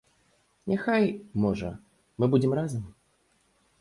[0.71, 1.05] Няхай,
[1.43, 1.71] можа,
[2.23, 2.83] мы будзем разам?